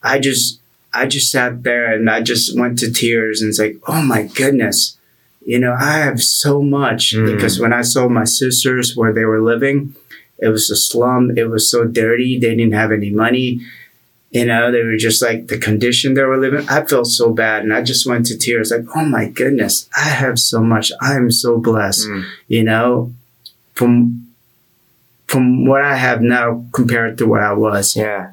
[0.05, 0.61] I just,
[0.93, 4.23] I just sat there and I just went to tears and it's like, oh my
[4.23, 4.97] goodness,
[5.45, 7.35] you know, I have so much Mm.
[7.35, 9.95] because when I saw my sisters where they were living,
[10.39, 11.37] it was a slum.
[11.37, 12.39] It was so dirty.
[12.39, 13.61] They didn't have any money.
[14.31, 16.69] You know, they were just like the condition they were living.
[16.69, 20.09] I felt so bad and I just went to tears like, oh my goodness, I
[20.09, 20.93] have so much.
[21.01, 22.25] I am so blessed Mm.
[22.47, 23.13] you know,
[23.75, 24.25] from
[25.27, 27.95] from what I have now compared to what I was.
[27.97, 28.31] Yeah.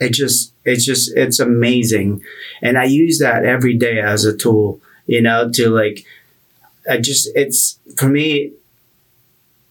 [0.00, 2.22] It just it's just it's amazing.
[2.62, 6.04] And I use that every day as a tool, you know, to like
[6.90, 8.52] I just it's for me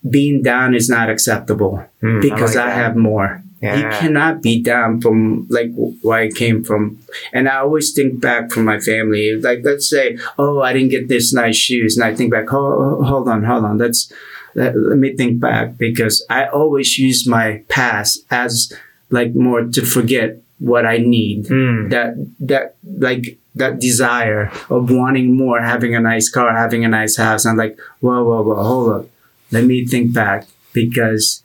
[0.07, 3.43] being down is not acceptable Mm, because like I, have more.
[3.61, 5.71] You cannot be down from like
[6.03, 6.99] where I came from.
[7.33, 9.33] And I always think back from my family.
[9.35, 13.03] Like let's say, oh, I didn't get this nice shoes, and I think back, oh,
[13.03, 13.79] hold on, hold on.
[13.79, 14.13] Let's
[14.53, 18.71] let, let me think back because I always use my past as
[19.09, 21.45] like more to forget what I need.
[21.45, 21.89] Mm.
[21.89, 27.17] That that like that desire of wanting more, having a nice car, having a nice
[27.17, 27.45] house.
[27.45, 29.09] I'm like, whoa, whoa, whoa, hold up.
[29.51, 31.43] Let me think back because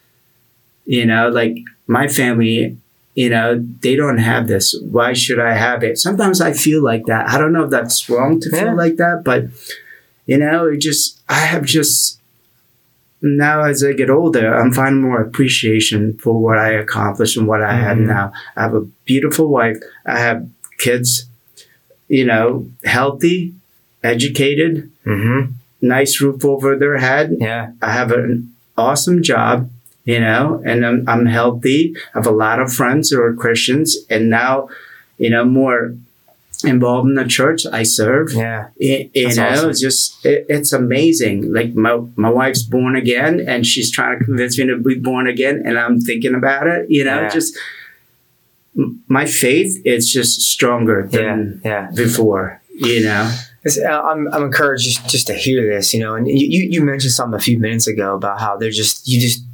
[0.84, 2.76] you know, like my family,
[3.14, 4.74] you know, they don't have this.
[4.90, 5.98] Why should I have it?
[5.98, 7.28] Sometimes I feel like that.
[7.28, 8.64] I don't know if that's wrong to Yeah.
[8.64, 9.44] feel like that, but
[10.26, 12.20] you know, it just I have just
[13.22, 17.62] now as I get older, I'm finding more appreciation for what I accomplished and what
[17.62, 18.06] I have Mhm.
[18.06, 18.32] now.
[18.56, 19.78] I have a beautiful wife.
[20.04, 20.46] I have
[20.78, 21.26] kids,
[22.08, 23.54] you know, healthy,
[24.02, 25.52] educated, Mm-hmm.
[25.80, 27.36] nice roof over their head.
[27.40, 27.70] Yeah.
[27.80, 29.68] I have an awesome job,
[30.04, 31.94] you know, and I'm, I'm healthy.
[32.14, 34.68] I have a lot of friends who are Christians, and now,
[35.18, 35.94] you know, more
[36.64, 37.66] involved in the church.
[37.72, 38.32] I serve.
[38.32, 38.68] Yeah.
[38.80, 39.70] Y- You, know, awesome.
[39.70, 41.52] it's just it, it's amazing.
[41.52, 45.26] Like my my wife's born again, and she's trying to convince me to be born
[45.28, 46.86] again, and I'm thinking about it.
[46.88, 47.28] You know, Yeah.
[47.28, 47.56] just
[49.08, 51.90] my faith is just stronger than yeah.
[51.94, 52.60] before.
[52.74, 53.30] You know.
[53.86, 56.34] I'm, I'm encouraged just, just to hear this, you know, and you
[56.68, 59.44] you mentioned something a few minutes ago about how they're just, you just,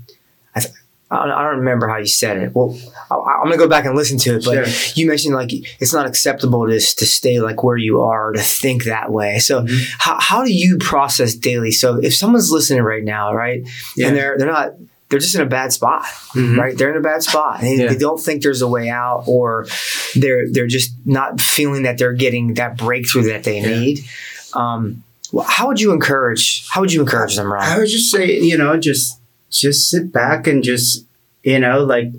[1.10, 2.54] I, don't, I don't remember how you said it.
[2.54, 2.78] Well,
[3.10, 4.92] I, I'm going to go back and listen to it, but Sure.
[4.94, 8.84] you mentioned like it's not acceptable to, to stay like where you are, to think
[8.84, 9.38] that way.
[9.38, 9.88] So Mhm.
[9.98, 11.70] how, how do you process daily?
[11.70, 13.66] So if someone's listening right now, right,
[13.96, 14.08] Yeah.
[14.08, 14.72] and they're, they're not,
[15.08, 16.58] they're just in a bad spot, Mhm.
[16.58, 16.76] right?
[16.76, 17.62] They're in a bad spot.
[17.62, 17.88] They, Yeah.
[17.88, 19.66] they don't think there's a way out, or
[20.14, 23.80] they're they're just not feeling that they're getting that breakthrough that they Yeah.
[23.80, 24.04] need.
[24.52, 25.02] Um,
[25.46, 26.68] how would you encourage?
[26.68, 27.66] How would you encourage them, right?
[27.66, 29.17] I would just say, you know, just
[29.50, 31.04] just sit back and just,
[31.42, 32.10] you know, like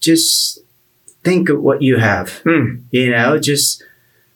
[0.00, 0.60] just
[1.24, 2.38] think of what you have.
[2.44, 2.76] Hmm.
[2.90, 3.82] You know, just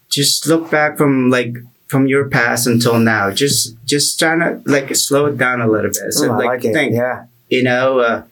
[0.09, 1.55] just look back from like
[1.89, 3.31] from your past until now.
[3.31, 6.13] Just just trying to like slow it down a little bit.
[6.13, 6.73] So Oh, I like, like it.
[6.73, 8.23] think, Yeah, you know, uh,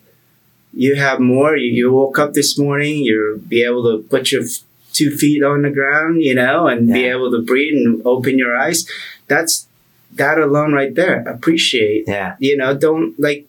[0.73, 1.57] you have more.
[1.57, 3.03] You, you woke up this morning.
[3.05, 4.61] You'll be able to put your f-
[4.93, 8.57] two feet on the ground, you know, and be able to breathe and open your
[8.57, 8.87] eyes.
[9.29, 9.67] That's
[10.15, 11.21] that alone right there.
[11.29, 13.47] Appreciate yeah, you know don't like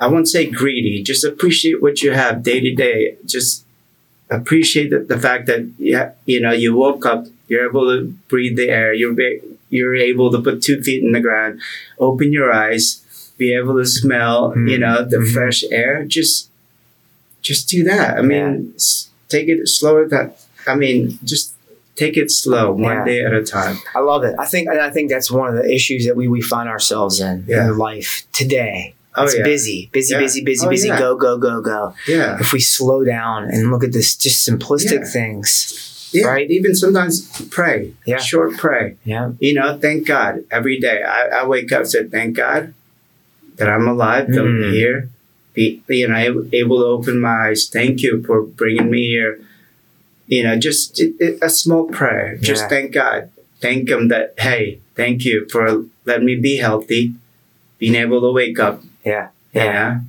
[0.00, 3.64] i won't say greedy just appreciate what you have day to day just
[4.30, 8.56] appreciate the, the fact that yeah you know you woke up you're able to breathe
[8.56, 11.60] the air you're be, you're able to put two feet in the ground
[11.98, 13.02] open your eyes
[13.38, 14.80] be able to smell you Mhm.
[14.80, 15.32] know the Mhm.
[15.32, 16.50] fresh air just
[17.42, 21.54] just do that i mean s- take it slower that i mean just
[21.94, 23.04] take it slow one Yeah.
[23.04, 24.34] day at a time I love it.
[24.38, 27.20] I think and I think that's one of the issues that we we find ourselves
[27.20, 27.68] in Yeah.
[27.68, 28.94] in life today.
[29.16, 30.20] Oh it's yeah busy, busy, Yeah.
[30.20, 30.88] busy, busy, Oh, busy.
[30.88, 30.98] yeah.
[30.98, 31.94] Go, go, go, go.
[32.06, 36.48] yeah If we slow down and look at this, just simplistic things, Yeah, Right?
[36.50, 37.92] Even sometimes pray.
[38.06, 38.18] Yeah.
[38.18, 38.96] Short pray.
[39.04, 41.02] yeah, You know, thank God every day.
[41.02, 42.72] I, I wake up said, thank God
[43.56, 44.72] that I'm alive, that I'm Mm.
[44.72, 45.08] here.
[45.54, 47.66] Be, you know, able, able to open my eyes.
[47.66, 49.40] Thank you for bringing me here.
[50.26, 52.36] You know, just it- a small prayer.
[52.40, 53.30] Just thank God.
[53.60, 57.14] Thank Him that, hey, thank you for letting me be healthy,
[57.78, 58.82] being able to wake up.
[59.06, 59.64] Yeah, Yeah.
[59.64, 60.00] yeah,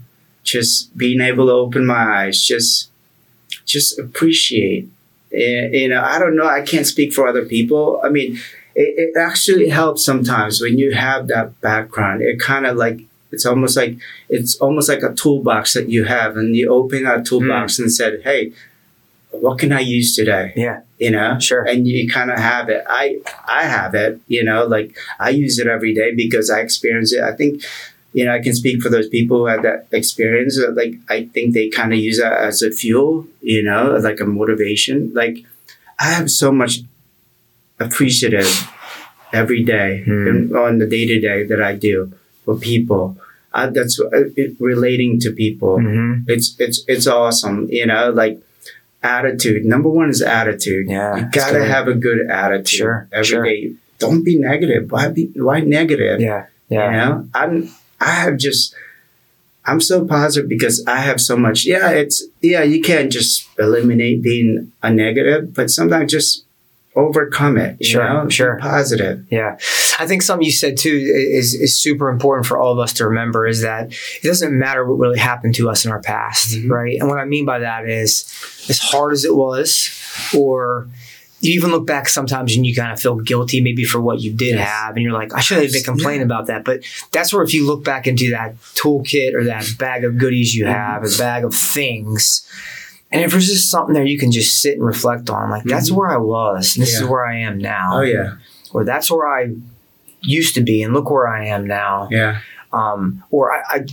[0.44, 2.38] Just being able to open my eyes.
[2.54, 2.90] Just,
[3.66, 4.90] just appreciate.
[5.32, 6.48] Eh, You know, I don't know.
[6.48, 8.02] I can't speak for other people.
[8.04, 8.30] I mean,
[8.76, 12.22] it, it actually helps sometimes when you have that background.
[12.22, 13.00] It kind of like
[13.34, 13.94] it's almost like
[14.30, 18.22] it's almost like a toolbox that you have, and you open that toolbox and said,
[18.24, 18.54] "Hey,
[19.32, 21.64] what can I use today?" yeah, You know, Sure.
[21.64, 22.84] and you kind of have it.
[22.88, 23.20] I
[23.60, 24.22] I have it.
[24.28, 27.22] You know, like I use it every day because I experience it.
[27.22, 27.64] I think.
[28.14, 30.60] You know, I can speak for those people who have that experience.
[30.74, 34.26] Like, I think they kind of use that as a fuel, you know, like a
[34.26, 35.12] motivation.
[35.14, 35.38] Like,
[36.00, 36.80] I have so much
[37.80, 38.48] appreciative
[39.34, 42.12] every day and on the day to day that I do
[42.46, 43.18] for people.
[43.54, 45.80] Uh, that's uh, it, relating to people.
[45.80, 47.68] hmm It's it's it's awesome.
[47.70, 48.40] You know, like
[49.02, 49.66] attitude.
[49.66, 50.88] Number one is attitude.
[50.90, 51.16] yeah.
[51.18, 53.62] you gotta have a good attitude Sure, every day.
[53.70, 53.76] sure.
[54.00, 54.92] Don't be negative.
[54.92, 56.20] Why be why negative?
[56.22, 58.74] Yeah, yeah, You know, I'm I have just
[59.66, 61.66] I'm so positive because I have so much.
[61.66, 62.64] Yeah, it's yeah.
[62.64, 66.46] You can't just eliminate being a negative, but sometimes just
[66.96, 67.84] overcome it.
[67.86, 68.58] Sure, know, sure.
[68.60, 69.24] positive.
[69.30, 69.58] Yeah.
[70.00, 73.06] I think something you said too is, is super important for all of us to
[73.08, 76.70] remember is that it doesn't matter what really happened to us in our past, Mhm.
[76.72, 76.98] right?
[77.00, 78.26] And what I mean by that is
[78.68, 79.90] as hard as it was,
[80.36, 80.88] or
[81.40, 84.34] you even look back sometimes and you kind of feel guilty maybe for what you
[84.34, 84.68] did Yes.
[84.68, 84.96] have.
[84.96, 86.64] And you're like, I shouldn't have been complaining about that.
[86.66, 90.56] But that's where if you look back into that toolkit or that bag of goodies
[90.56, 92.48] you have, a bag of things,
[93.12, 95.92] and if there's just something there you can just sit and reflect on, like that's
[95.92, 95.96] Mhm.
[95.96, 98.34] where I was, and this is where I am now Oh yeah,
[98.74, 99.54] or that's where I
[100.22, 102.08] used to be, and look where I am now.
[102.12, 102.40] yeah,
[102.74, 103.86] Um, or I, I,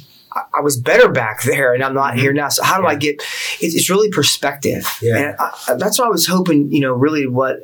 [0.56, 2.48] I was better back there, and I'm not here now.
[2.48, 3.22] So how do I get?
[3.60, 5.16] It's, it's really perspective, Yeah.
[5.16, 6.72] and I, that's what I was hoping.
[6.72, 7.60] You know, really what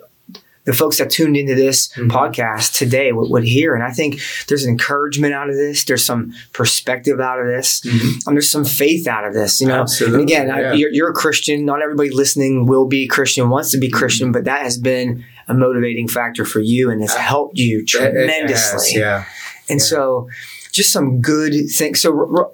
[0.64, 2.10] the folks that tuned into this Mhm.
[2.10, 5.84] podcast today would, would hear, and I think there's encouragement out of this.
[5.84, 8.26] There's some perspective out of this, Mhm.
[8.26, 9.60] and there's some faith out of this.
[9.60, 11.64] You know, Absolutely, and again, I, you're, you're a Christian.
[11.64, 15.54] Not everybody listening will be Christian, wants to be Christian, but that has been a
[15.54, 19.00] motivating factor for you and has helped you it has, tremendously.
[19.00, 19.24] yeah,
[19.70, 19.84] And yeah.
[19.84, 20.28] so,
[20.70, 22.00] just some good things.
[22.00, 22.10] So,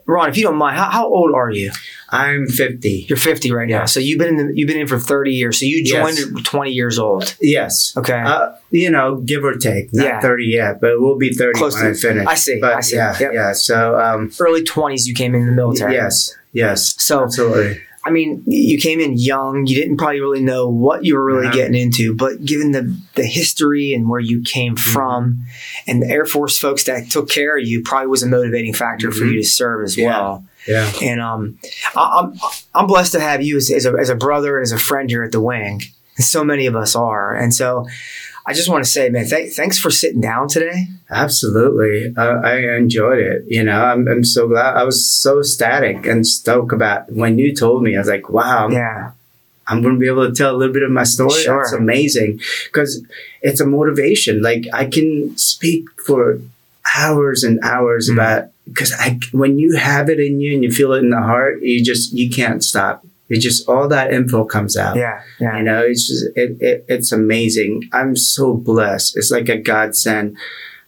[0.06, 1.70] Ron, if you don't mind, how, how old are you?
[2.10, 3.06] I'm 50.
[3.08, 3.78] You're 50 right now.
[3.80, 3.84] Yeah.
[3.86, 5.58] So you've been in the, you've been in for 30 years.
[5.58, 6.28] So you joined Yes.
[6.44, 7.36] 20 years old.
[7.40, 7.94] Yes.
[7.96, 8.20] Okay.
[8.20, 9.92] Uh, you know, give or take.
[9.92, 10.20] Not Yeah.
[10.20, 12.26] 30 yet, but we'll be 30 Close when to- I finish.
[12.28, 12.60] I see.
[12.60, 12.96] But I see.
[12.96, 13.30] yeah, Yep.
[13.32, 13.52] yeah.
[13.52, 15.94] So, um, Early 20s, you came in the military.
[15.94, 17.80] yes, yes, So absolutely.
[18.06, 19.66] I mean, you came in young.
[19.66, 21.52] You didn't probably really know what you were really Yeah.
[21.54, 24.92] getting into, but given the the history and where you came Mm-hmm.
[24.92, 25.38] from,
[25.86, 29.10] and the Air Force folks that took care of you, probably was a motivating factor
[29.10, 29.32] for Mhm.
[29.32, 30.06] you to serve as Yeah.
[30.08, 30.44] well.
[30.68, 30.90] Yeah.
[31.02, 31.58] And um,
[31.96, 32.32] I, I'm
[32.74, 35.10] I'm blessed to have you as, as, a, as a brother and as a friend
[35.10, 35.82] here at the Wing.
[36.16, 37.34] And so many of us are.
[37.34, 37.86] And so
[38.48, 40.86] I just want to say, man, th- thanks for sitting down today.
[41.10, 42.14] Absolutely.
[42.16, 43.44] Uh, I enjoyed it.
[43.48, 44.76] You know, I'm, I'm so glad.
[44.76, 47.96] I was so ecstatic and stoked about when you told me.
[47.96, 49.12] I was like, wow, Yeah.
[49.68, 51.42] I'm going to be able to tell a little bit of my story.
[51.42, 51.58] Sure.
[51.58, 53.04] That's amazing because
[53.42, 54.40] it's a motivation.
[54.40, 56.40] Like I can speak for
[56.96, 58.12] hours and hours Mm.
[58.14, 61.20] about because I when you have it in you and you feel it in the
[61.20, 63.04] heart, you just you can't stop.
[63.28, 64.96] It just all that info comes out.
[64.96, 65.20] Yeah.
[65.40, 65.58] Yeah.
[65.58, 67.88] You know, it's just it, it it's amazing.
[67.92, 69.16] I'm so blessed.
[69.16, 70.36] It's like a godsend.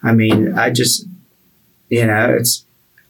[0.02, 1.06] I mean, I just
[1.88, 2.64] you know, it's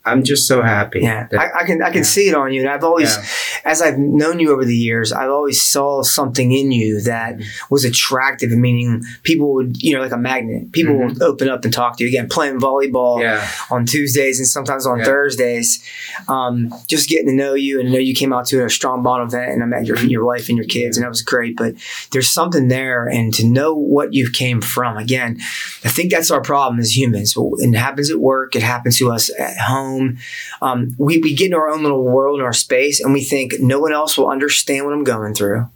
[0.04, 1.00] I'm just so happy.
[1.00, 2.02] Yeah, that- I, I can I can yeah.
[2.04, 3.24] see it on you, and I've always, Yeah.
[3.72, 7.42] as I've known you over the years, I've always saw something in you that Mm-hmm.
[7.70, 8.50] was attractive.
[8.52, 10.72] Meaning, people would, you know, like a magnet.
[10.72, 11.08] People Mhm.
[11.08, 13.46] would open up and talk to you again, playing volleyball yeah.
[13.70, 14.98] on Tuesdays and sometimes on.
[15.04, 15.82] Thursdays.
[16.28, 19.02] Um, just getting to know you and I know you came out to a strong
[19.02, 21.56] bond event, and I met your your wife and your kids, and that was great.
[21.56, 21.74] But
[22.12, 24.96] there's something there, and to know what you came from.
[24.96, 25.38] Again,
[25.84, 27.34] I think that's our problem as humans.
[27.36, 28.56] It happens at work.
[28.56, 29.97] It happens to us at home.
[30.62, 33.54] Um, we, we get in our own little world in our space and we think
[33.60, 35.68] no one else will understand what I'm going through.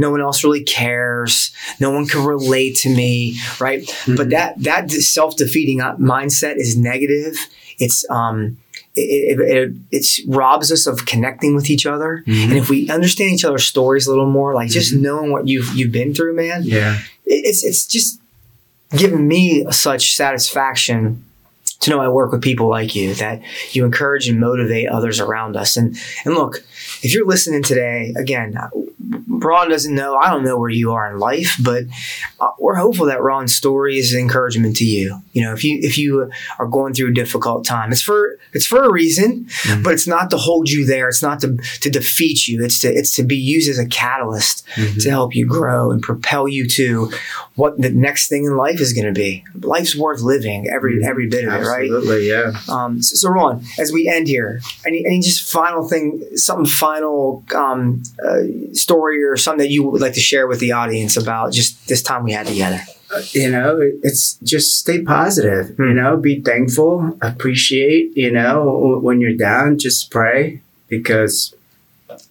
[0.00, 1.50] No one else really cares.
[1.80, 3.82] No one can relate to me, right?
[4.06, 4.30] But Mhm.
[4.30, 7.36] that that self defeating mindset is negative.
[7.80, 8.58] It's um,
[8.94, 12.22] it, it, it it's robs us of connecting with each other.
[12.28, 12.44] Mhm.
[12.44, 15.74] And if we understand each other's stories a little more, like just knowing what you've
[15.74, 16.98] you've been through, man, Yeah.
[17.26, 18.20] it- it's it's just
[18.96, 21.24] given me such satisfaction
[21.80, 23.40] to know I work with people like you that
[23.72, 25.76] you encourage and motivate others around us.
[25.76, 26.64] And and look,
[27.02, 28.56] if you're listening today, again,
[29.28, 30.16] Ron doesn't know.
[30.16, 31.84] I don't know where you are in life, but
[32.40, 35.20] uh, we're hopeful that Ron's story is an encouragement to you.
[35.32, 38.66] You know, if you if you are going through a difficult time, it's for it's
[38.66, 39.82] for a reason, Mhm.
[39.84, 41.08] but it's not to hold you there.
[41.08, 42.62] It's not to to defeat you.
[42.64, 45.02] It's to it's to be used as a catalyst Mhm.
[45.02, 47.10] to help you grow and propel you to
[47.54, 49.44] what the next thing in life is going to be.
[49.60, 51.90] Life's worth living every every bit of it, right?
[51.90, 52.28] Absolutely.
[52.28, 52.52] Yeah.
[52.68, 57.44] Um, so, so Ron, as we end here, any any just final thing, something final
[57.54, 61.52] um, uh, story or something that you would like to share with the audience about
[61.52, 62.80] just this time we had together?
[63.14, 65.82] Uh, you know, it's just stay positive, Hmm.
[65.88, 71.54] you know, be thankful, appreciate, you know, when you're down, just pray because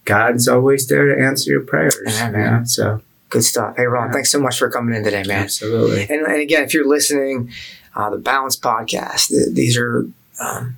[0.06, 1.96] God's always there to answer your prayers.
[2.06, 2.54] Yeah, you man.
[2.60, 3.76] know, So, Good stuff.
[3.76, 4.14] Hey Ron, Yeah.
[4.14, 5.44] thanks so much for coming in today, man.
[5.44, 6.04] absolutely.
[6.04, 7.52] And, and again, if you're listening,
[7.94, 10.06] uh, the Balance Podcast, th- these are
[10.40, 10.78] um,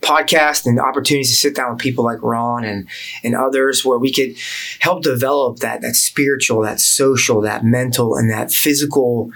[0.00, 2.88] podcasts and opportunities to sit down with people like Ron and
[3.22, 4.36] and others, where we could
[4.80, 9.30] help develop that that spiritual, that social, that mental, and that physical.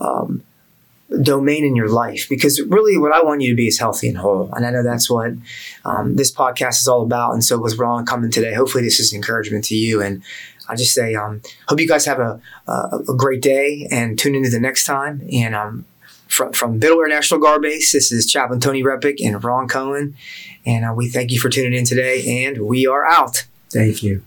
[0.00, 0.42] Um,
[1.22, 2.28] domain in your life.
[2.28, 4.50] Because really what I want you to be is healthy and whole.
[4.52, 5.32] And I know that's what
[5.84, 7.32] um, this podcast is all about.
[7.32, 10.02] And so with Ron coming today hopefully this is encouragement to you.
[10.02, 10.22] And
[10.68, 12.72] I just say um, hope you guys have a, a,
[13.08, 15.26] a great day and tune into the next time.
[15.32, 15.84] And um,
[16.28, 20.14] from, from Biddle Air National Guard Base this is Chaplain Tony Repic and Ron Coen
[20.64, 24.22] and uh, we thank you for tuning in today and we are out Thank you.